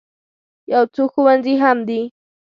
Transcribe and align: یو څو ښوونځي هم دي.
یو 0.73 0.83
څو 0.93 1.03
ښوونځي 1.11 1.55
هم 1.63 1.77
دي. 1.87 2.01